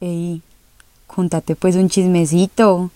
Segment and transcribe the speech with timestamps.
[0.00, 0.42] Ey,
[1.08, 2.92] contate pues un chismecito.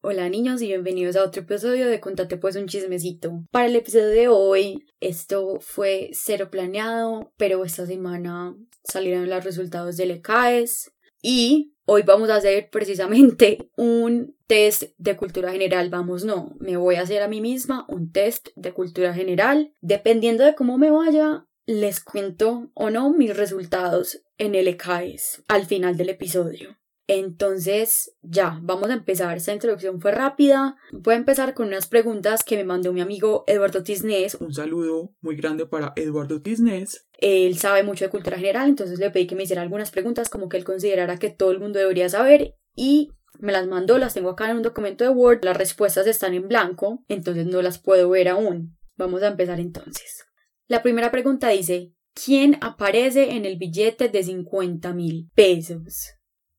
[0.00, 3.44] Hola niños y bienvenidos a otro episodio de Contate pues un chismecito.
[3.52, 9.96] Para el episodio de hoy, esto fue cero planeado, pero esta semana salieron los resultados
[9.96, 10.90] del ECAES
[11.22, 15.88] y hoy vamos a hacer precisamente un test de cultura general.
[15.88, 19.72] Vamos, no, me voy a hacer a mí misma un test de cultura general.
[19.80, 25.66] Dependiendo de cómo me vaya, les cuento o no mis resultados en el ECAES al
[25.66, 26.76] final del episodio.
[27.08, 29.36] Entonces, ya, vamos a empezar.
[29.36, 30.76] Esta introducción fue rápida.
[30.92, 34.34] Voy a empezar con unas preguntas que me mandó mi amigo Eduardo Tisnés.
[34.34, 37.06] Un saludo muy grande para Eduardo Tisnés.
[37.18, 40.48] Él sabe mucho de cultura general, entonces le pedí que me hiciera algunas preguntas como
[40.48, 44.30] que él considerara que todo el mundo debería saber y me las mandó, las tengo
[44.30, 45.44] acá en un documento de Word.
[45.44, 48.76] Las respuestas están en blanco, entonces no las puedo ver aún.
[48.96, 50.24] Vamos a empezar entonces.
[50.68, 56.15] La primera pregunta dice, ¿quién aparece en el billete de 50 mil pesos?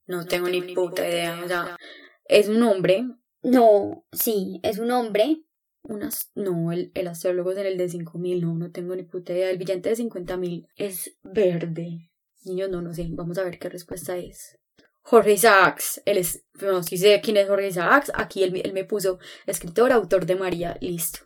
[0.07, 1.41] No, tengo, ni puta idea.
[1.43, 1.77] O sea,
[2.25, 3.05] es un hombre.
[3.43, 5.43] No, sí, es un hombre.
[5.83, 9.33] Unas, no, el, el astrólogo es en el de 5000, no, no tengo ni puta
[9.33, 9.49] idea.
[9.49, 12.09] El billete de 50.000 es verde.
[12.43, 13.07] Niños, no, no sé.
[13.11, 14.57] Vamos a ver qué respuesta es.
[15.01, 18.83] Jorge Isaacs, él es, no, si sé quién es Jorge Isaacs, aquí él, él me
[18.83, 21.19] puso escritor, autor de María, listo.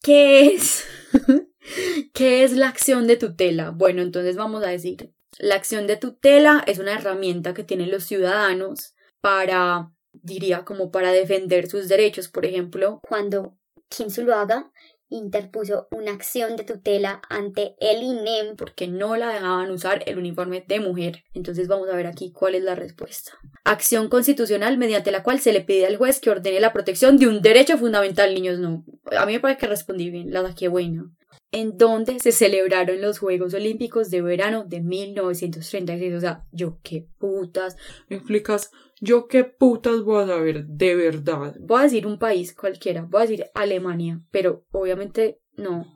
[0.00, 0.84] ¿Qué es?
[2.14, 3.70] ¿Qué es la acción de tutela?
[3.70, 8.04] Bueno, entonces vamos a decir, la acción de tutela es una herramienta que tienen los
[8.04, 13.00] ciudadanos para, diría, como para defender sus derechos, por ejemplo.
[13.02, 13.56] Cuando
[13.88, 14.70] Kim Zuluaga
[15.10, 20.64] interpuso una acción de tutela ante el INEM porque no la dejaban usar el uniforme
[20.66, 21.24] de mujer.
[21.32, 23.32] Entonces vamos a ver aquí cuál es la respuesta.
[23.64, 27.26] Acción constitucional mediante la cual se le pide al juez que ordene la protección de
[27.26, 28.84] un derecho fundamental, niños, no.
[29.16, 31.10] A mí me parece que respondí bien, la saqué buena.
[31.50, 36.14] En donde se celebraron los Juegos Olímpicos de verano de 1936.
[36.14, 37.76] O sea, yo qué putas.
[38.08, 38.70] ¿Me explicas?
[39.00, 41.54] Yo qué putas voy a saber de verdad.
[41.60, 45.86] Voy a decir un país cualquiera, voy a decir Alemania, pero obviamente no,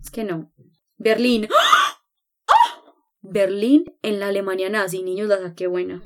[0.00, 0.52] es que no.
[0.96, 1.48] Berlín.
[1.50, 1.88] ¡Ah!
[3.20, 6.02] Berlín en la Alemania nazi, niños, la saqué buena.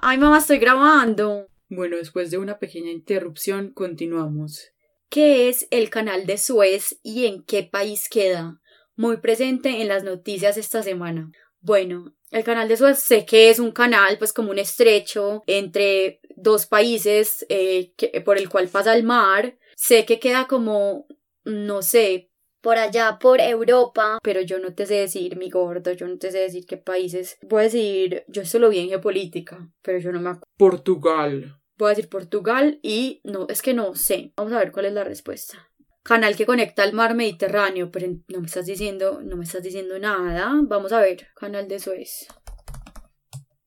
[0.00, 1.46] Ay, mamá, estoy grabando.
[1.68, 4.72] Bueno, después de una pequeña interrupción, continuamos.
[5.10, 8.60] ¿Qué es el canal de Suez y en qué país queda?
[8.94, 11.32] Muy presente en las noticias esta semana.
[11.60, 16.20] Bueno, el canal de Suez sé que es un canal, pues como un estrecho entre
[16.36, 19.58] dos países eh, que, por el cual pasa el mar.
[19.74, 21.08] Sé que queda como,
[21.42, 24.20] no sé, por allá, por Europa.
[24.22, 27.36] Pero yo no te sé decir, mi gordo, yo no te sé decir qué países.
[27.42, 30.46] Voy a decir, yo esto vi en geopolítica, pero yo no me acuerdo.
[30.56, 31.59] Portugal.
[31.80, 34.32] Voy a decir Portugal y no, es que no sé.
[34.36, 35.66] Vamos a ver cuál es la respuesta
[36.02, 39.98] canal que conecta al mar Mediterráneo, pero no me estás diciendo, no me estás diciendo
[39.98, 40.52] nada.
[40.62, 42.26] Vamos a ver, canal de Suez.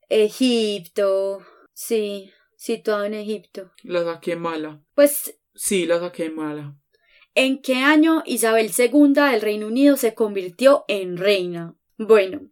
[0.09, 1.39] Egipto,
[1.73, 3.71] sí, situado en Egipto.
[3.83, 4.83] La saqué mala.
[4.95, 6.75] Pues Sí, la saqué mala.
[7.35, 11.75] ¿En qué año Isabel II del Reino Unido se convirtió en reina?
[11.97, 12.49] Bueno,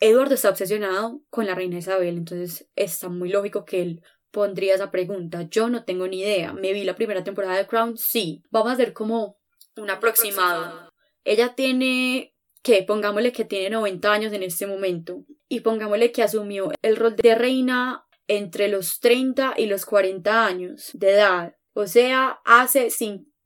[0.00, 4.90] Eduardo está obsesionado con la reina Isabel, entonces está muy lógico que él pondría esa
[4.90, 5.42] pregunta.
[5.50, 6.52] Yo no tengo ni idea.
[6.52, 7.96] ¿Me vi la primera temporada de Crown?
[7.96, 8.42] Sí.
[8.50, 9.38] Vamos a hacer como
[9.76, 10.92] un aproximado.
[11.24, 16.72] Ella tiene que pongámosle que tiene 90 años en este momento y pongámosle que asumió
[16.82, 21.56] el rol de reina entre los 30 y los 40 años de edad.
[21.72, 22.90] O sea, hace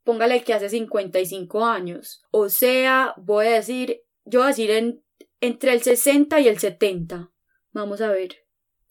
[0.05, 2.23] póngale que hace 55 años.
[2.31, 5.05] O sea, voy a decir, yo voy a decir en,
[5.41, 7.31] entre el 60 y el 70.
[7.73, 8.42] Vamos a ver.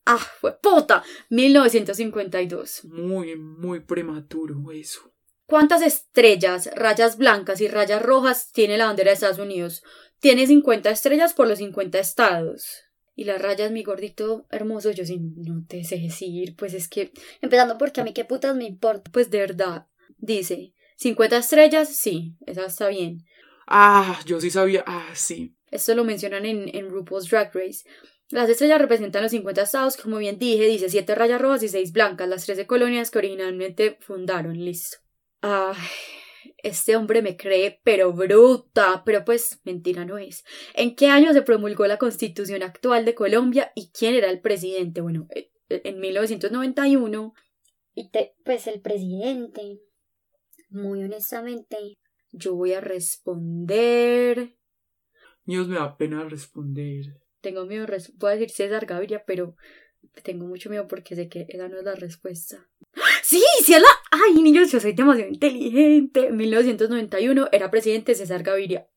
[0.06, 1.03] Ah, fue puta.
[1.29, 2.85] 1952.
[2.85, 5.12] Muy, muy prematuro eso.
[5.45, 9.84] ¿Cuántas estrellas, rayas blancas y rayas rojas tiene la bandera de Estados Unidos?
[10.19, 12.84] Tiene 50 estrellas por los 50 estados.
[13.16, 17.11] Y las rayas, mi gordito hermoso, yo sí no te sé decir, pues es que,
[17.41, 19.11] Empezando porque a mí qué putas me importa.
[19.11, 23.25] pues de verdad, dice, 50 estrellas, sí, esa está bien.
[23.67, 24.84] Ah, yo sí sabía.
[24.87, 25.55] Ah, sí.
[25.70, 27.84] Esto lo mencionan en, en RuPaul's Drag Race.
[28.31, 31.91] Las estrellas representan los 50 estados, como bien dije, dice 7 rayas rojas y 6
[31.91, 34.57] blancas, las 13 colonias que originalmente fundaron.
[34.57, 34.97] Listo.
[35.41, 35.75] Ay,
[36.63, 39.03] este hombre me cree, pero bruta.
[39.05, 40.43] Pero pues, mentira no es.
[40.73, 45.01] ¿En qué año se promulgó la constitución actual de Colombia y quién era el presidente?
[45.01, 47.34] Bueno, eh, en 1991.
[47.93, 49.81] Y te, pues el presidente,
[50.69, 51.97] muy honestamente,
[52.34, 54.55] Yo voy a responder.
[55.43, 57.19] Dios me da pena responder.
[57.41, 59.55] Tengo miedo, voy a decir César Gaviria, pero
[60.23, 62.67] tengo mucho miedo porque sé que esa no es la respuesta.
[63.23, 63.88] Sí, sí es la...
[64.11, 66.28] Ay, niños, yo soy demasiado inteligente.
[66.28, 68.88] En 1991 era presidente César Gaviria.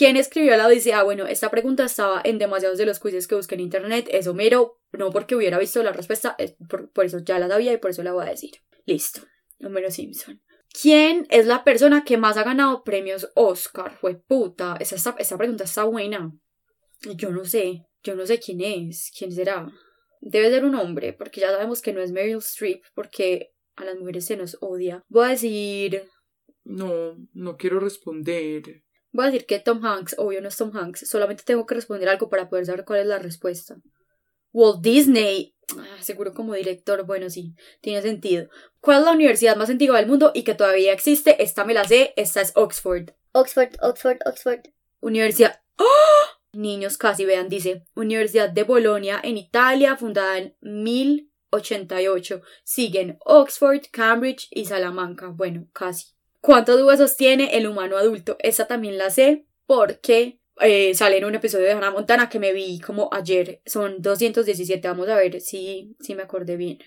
[0.00, 1.02] ¿Quién escribió la Odisea?
[1.02, 4.08] Bueno, esta pregunta estaba en demasiados de los quizzes que busqué en internet.
[4.10, 7.76] Es Homero, no porque hubiera visto la respuesta, es por, eso ya la sabía y
[7.76, 8.52] por eso la voy a decir.
[8.86, 9.20] Listo,
[9.62, 10.40] Homero Simpson.
[10.72, 13.92] ¿Quién es la persona que más ha ganado premios Oscar?
[14.00, 14.76] Fue puta.
[14.80, 16.32] Esta, esta pregunta está buena.
[17.02, 17.86] Yo no sé.
[18.02, 19.10] Yo no sé quién es.
[19.16, 19.70] ¿Quién será?
[20.20, 23.98] Debe ser un hombre, porque ya sabemos que no es Meryl Streep, porque a las
[23.98, 25.04] mujeres se nos odia.
[25.08, 26.04] Voy a decir.
[26.64, 28.82] No, no quiero responder.
[29.12, 32.08] Voy a decir que Tom Hanks, obvio no es Tom Hanks, solamente tengo que responder
[32.08, 33.80] algo para poder saber cuál es la respuesta.
[34.52, 38.48] Walt Disney, ah, seguro como director, bueno, sí, tiene sentido.
[38.80, 41.42] ¿Cuál es la universidad más antigua del mundo y que todavía existe?
[41.42, 43.10] Esta me la sé, esta es Oxford.
[43.32, 44.60] Oxford, Oxford, Oxford.
[45.00, 45.60] Universidad.
[45.76, 46.19] ¡Oh!
[46.52, 47.84] Niños casi vean, dice.
[47.94, 52.42] Universidad de Bolonia en Italia, fundada en 1088.
[52.64, 55.28] Siguen Oxford, Cambridge y Salamanca.
[55.28, 56.06] Bueno, casi.
[56.40, 58.36] ¿Cuántos huesos tiene el humano adulto?
[58.40, 62.52] Esa también la sé porque eh, sale en un episodio de Hannah Montana que me
[62.52, 63.62] vi como ayer.
[63.66, 64.88] Son 217.
[64.88, 66.78] Vamos a ver si, si me acordé bien.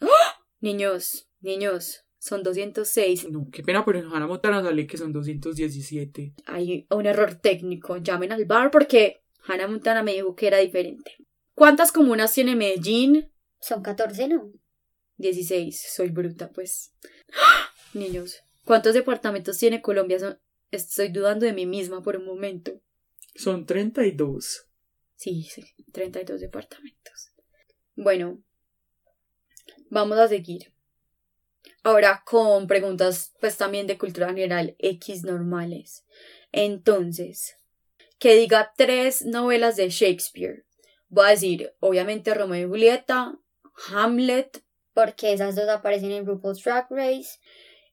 [0.00, 0.44] ¡Ah!
[0.60, 3.28] Niños, niños, son 206.
[3.30, 6.34] No, qué pena, pero en Hannah Montana sale que son 217.
[6.46, 7.96] Hay un error técnico.
[7.98, 11.12] Llamen al bar porque Hannah Montana me dijo que era diferente.
[11.54, 13.32] ¿Cuántas comunas tiene Medellín?
[13.60, 14.52] Son 14, ¿no?
[15.16, 15.80] 16.
[15.94, 16.94] Soy bruta, pues.
[17.34, 17.70] ¡Ah!
[17.94, 20.18] Niños, ¿cuántos departamentos tiene Colombia?
[20.18, 20.38] Son-
[20.70, 22.82] Estoy dudando de mí misma por un momento.
[23.34, 24.66] Son 32.
[25.16, 27.32] Sí, sí, 32 departamentos.
[27.96, 28.42] Bueno,
[29.90, 30.74] vamos a seguir.
[31.88, 36.04] Ahora con preguntas pues también de cultura general X normales.
[36.52, 37.56] Entonces,
[38.18, 40.66] que diga tres novelas de Shakespeare.
[41.08, 43.38] Voy a decir, obviamente Romeo y Julieta,
[43.90, 44.62] Hamlet
[44.92, 47.38] Porque esas dos aparecen en RuPaul's Drag Race.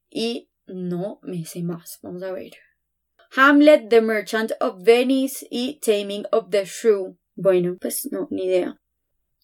[0.10, 2.00] y no me sé más.
[2.02, 2.52] Vamos a ver.
[3.38, 7.18] Hamlet, The Merchant of Venice y Taming of the Shrew.
[7.36, 8.78] Bueno, pues no, ni idea.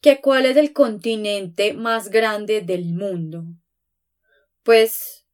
[0.01, 3.45] ¿Que cuál es el continente más grande del mundo?
[4.63, 5.25] Pues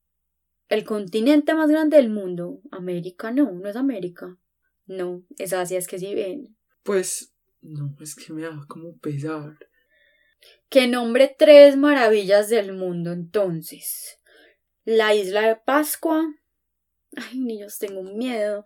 [0.70, 2.62] el continente más grande del mundo.
[2.72, 4.38] América, no, no es América.
[4.86, 6.56] No, es Asia, es que si ven.
[6.84, 9.58] Pues, no, es que me da como pesar.
[10.70, 14.20] Que nombre tres maravillas del mundo entonces.
[14.86, 16.26] La isla de Pascua.
[17.16, 18.66] Ay, niños, tengo miedo.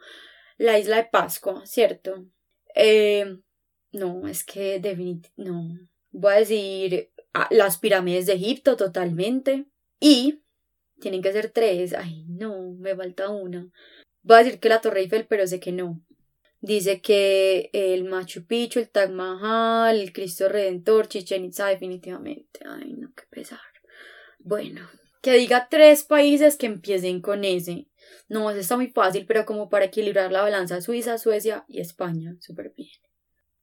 [0.58, 2.26] La isla de Pascua, ¿cierto?
[2.76, 3.40] Eh,
[3.92, 5.80] no, es que definitivamente no.
[6.12, 9.66] Voy a decir ah, las pirámides de Egipto totalmente.
[10.00, 10.41] Y
[11.02, 11.94] tienen que ser tres.
[11.94, 13.68] Ay, no, me falta una.
[14.24, 16.02] Voy a decir que la Torre Eiffel, pero sé que no.
[16.62, 22.62] Dice que el Machu Picchu, el Taj Mahal, el Cristo Redentor, Chichen Itza, definitivamente.
[22.66, 23.60] Ay, no, qué pesar.
[24.40, 24.88] Bueno,
[25.22, 27.88] que diga tres países que empiecen con ese.
[28.30, 32.36] No, eso está muy fácil, pero como para equilibrar la balanza, Suiza, Suecia y España.
[32.40, 32.90] Súper bien.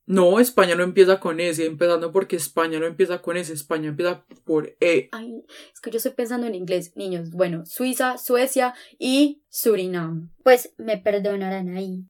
[0.09, 4.25] No, España no empieza con S, empezando porque España no empieza con S, España empieza
[4.43, 5.07] por E.
[5.11, 7.29] Ay, es que yo estoy pensando en inglés, niños.
[7.29, 10.33] Bueno, Suiza, Suecia y Surinam.
[10.43, 12.07] Pues me perdonarán ahí.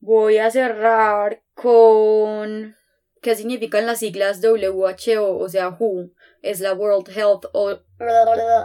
[0.00, 2.76] Voy a cerrar con
[3.20, 7.78] qué significan las siglas WHO, o sea, WHO es la World Health o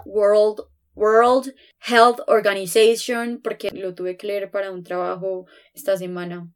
[0.05, 0.61] World
[0.95, 1.53] World
[1.85, 6.49] Health Organization porque lo tuve que leer para un trabajo esta semana.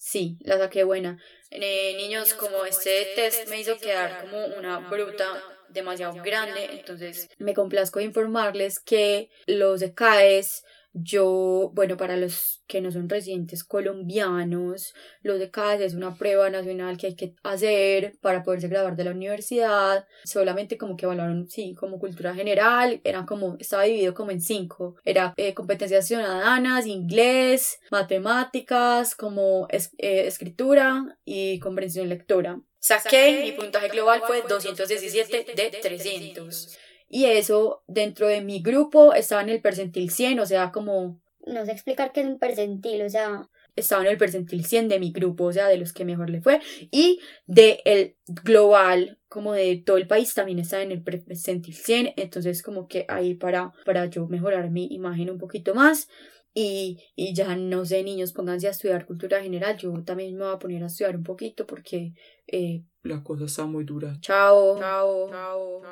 [0.00, 1.18] Sí, la saqué buena.
[1.50, 7.52] Eh, niños, como este test me hizo quedar como una bruta demasiado grande, entonces me
[7.52, 10.64] complazco de informarles que los de CAES
[11.02, 16.50] yo, bueno, para los que no son residentes colombianos, los de CAES es una prueba
[16.50, 20.06] nacional que hay que hacer para poderse graduar de la universidad.
[20.24, 24.96] Solamente como que evaluaron, sí, como cultura general, era como, estaba dividido como en cinco.
[25.04, 32.60] Era eh, competencias ciudadanas, inglés, matemáticas, como es- eh, escritura y comprensión lectora.
[32.80, 36.78] Saqué, mi puntaje global fue 217 de 300.
[37.08, 41.64] Y eso dentro de mi grupo estaba en el percentil 100, o sea, como No
[41.64, 45.12] sé explicar qué es un percentil, o sea, estaba en el percentil 100 de mi
[45.12, 46.60] grupo, o sea, de los que mejor le fue.
[46.90, 52.14] Y de el global, como de todo el país, también estaba en el percentil 100.
[52.16, 56.08] Entonces, como que ahí para, para yo mejorar mi imagen un poquito más.
[56.54, 59.76] Y, y ya no sé, niños, pónganse a estudiar cultura general.
[59.76, 62.14] Yo también me voy a poner a estudiar un poquito porque...
[62.48, 64.16] Eh, La cosa está muy dura.
[64.20, 64.76] chao.
[64.78, 65.28] Chao.
[65.30, 65.82] Chao.